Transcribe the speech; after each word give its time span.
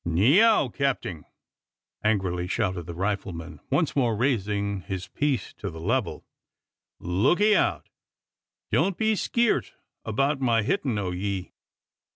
"Neow, 0.03 0.67
capting!" 0.69 1.25
angrily 2.03 2.47
shouted 2.47 2.87
the 2.87 2.95
rifleman, 2.95 3.59
once 3.69 3.95
more 3.95 4.15
raising 4.15 4.81
his 4.81 5.07
piece 5.07 5.53
to 5.53 5.69
the 5.69 5.79
level, 5.79 6.25
"look 6.99 7.39
e' 7.39 7.55
out! 7.55 7.87
Don't 8.71 8.97
be 8.97 9.13
skeert 9.15 9.73
abeout 10.03 10.39
my 10.41 10.63
hittin' 10.63 10.97
o' 10.97 11.11
ye! 11.11 11.53